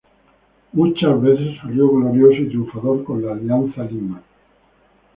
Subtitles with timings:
[0.73, 4.19] Muchas veces salió glorioso y triunfador con el Alianza Lima.